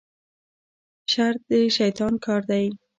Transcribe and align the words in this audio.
شر 1.11 1.33
د 1.49 1.51
شیطان 1.77 2.13
کار 2.25 2.41
دی 2.49 2.65